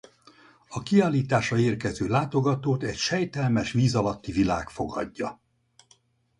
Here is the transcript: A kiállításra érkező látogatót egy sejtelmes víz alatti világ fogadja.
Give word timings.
A 0.67 0.83
kiállításra 0.83 1.57
érkező 1.57 2.07
látogatót 2.07 2.83
egy 2.83 2.95
sejtelmes 2.97 3.71
víz 3.71 3.95
alatti 3.95 4.31
világ 4.31 4.69
fogadja. 4.69 5.41